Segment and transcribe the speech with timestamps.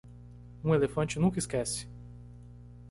[0.63, 1.87] Um elefante nunca esquece.